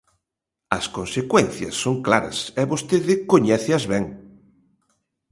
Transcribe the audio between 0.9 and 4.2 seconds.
consecuencias son claras e vostede coñéceas ben.